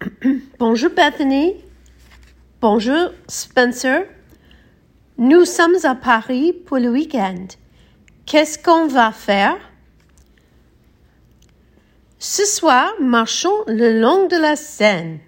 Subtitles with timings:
[0.58, 1.54] Bonjour Bethany.
[2.60, 4.04] Bonjour Spencer.
[5.18, 7.46] Nous sommes à Paris pour le week-end.
[8.26, 9.56] Qu'est-ce qu'on va faire?
[12.18, 15.20] Ce soir, marchons le long de la Seine.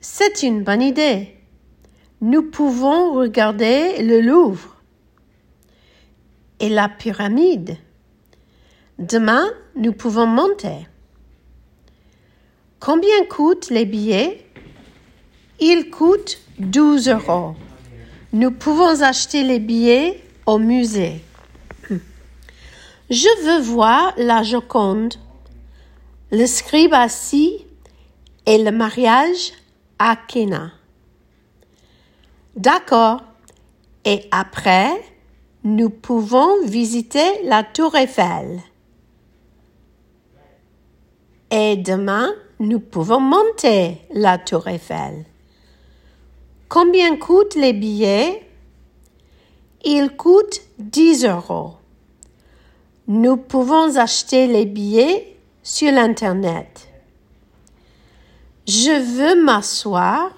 [0.00, 1.36] C'est une bonne idée.
[2.20, 4.76] Nous pouvons regarder le Louvre
[6.60, 7.76] et la pyramide.
[8.98, 10.86] Demain, nous pouvons monter.
[12.84, 14.44] Combien coûtent les billets?
[15.58, 17.54] Ils coûtent 12 euros.
[18.34, 21.22] Nous pouvons acheter les billets au musée.
[23.08, 25.14] Je veux voir la Joconde,
[26.30, 27.64] le scribe assis
[28.44, 29.52] et le mariage
[29.98, 30.70] à Kena.
[32.54, 33.22] D'accord.
[34.04, 34.90] Et après,
[35.62, 38.60] nous pouvons visiter la tour Eiffel.
[41.50, 42.30] Et demain,
[42.64, 45.24] nous pouvons monter la tour Eiffel.
[46.68, 48.48] Combien coûtent les billets?
[49.84, 51.74] Ils coûtent 10 euros.
[53.06, 56.88] Nous pouvons acheter les billets sur l'Internet.
[58.66, 60.30] Je veux m'asseoir,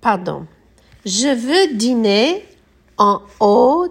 [0.00, 0.46] pardon,
[1.04, 2.44] je veux dîner
[2.96, 3.86] en haut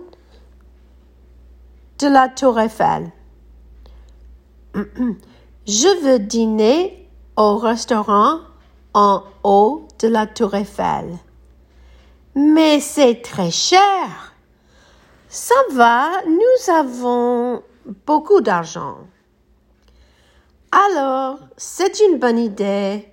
[1.99, 3.11] de la tour Eiffel.
[5.67, 8.39] Je veux dîner au restaurant
[8.93, 11.17] en haut de la tour Eiffel.
[12.35, 14.33] Mais c'est très cher.
[15.27, 17.63] Ça va, nous avons
[18.05, 18.95] beaucoup d'argent.
[20.71, 23.11] Alors, c'est une bonne idée.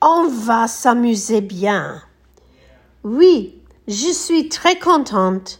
[0.00, 2.00] On va s'amuser bien.
[3.02, 5.58] Oui, je suis très contente.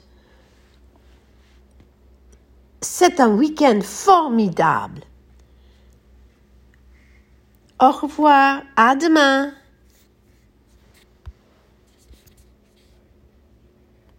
[2.80, 5.00] C'est un week-end formidable.
[7.82, 9.50] Au revoir, à demain.